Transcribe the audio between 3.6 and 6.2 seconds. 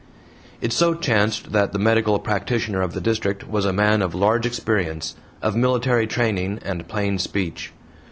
a man of large experience, of military